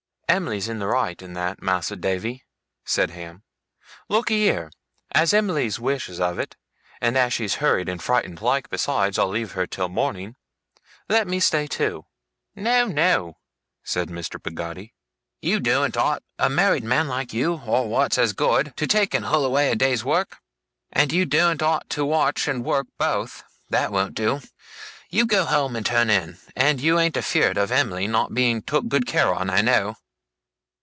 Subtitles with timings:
[0.33, 2.45] 'Em'ly's in the right in that, Mas'r Davy!'
[2.85, 3.43] said Ham.
[4.07, 4.71] 'Lookee here!
[5.11, 6.55] As Em'ly wishes of it,
[7.01, 10.37] and as she's hurried and frightened, like, besides, I'll leave her till morning.
[11.09, 12.05] Let me stay too!'
[12.55, 13.33] 'No, no,'
[13.83, 14.41] said Mr.
[14.41, 14.93] Peggotty.
[15.41, 19.25] 'You doen't ought a married man like you or what's as good to take and
[19.25, 20.37] hull away a day's work.
[20.93, 23.43] And you doen't ought to watch and work both.
[23.69, 24.39] That won't do.
[25.09, 26.37] You go home and turn in.
[26.55, 29.97] You ain't afeerd of Em'ly not being took good care on, I know.